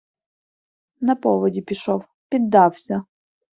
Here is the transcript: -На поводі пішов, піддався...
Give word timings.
-На 1.01 1.15
поводі 1.15 1.61
пішов, 1.61 2.05
піддався... 2.29 3.03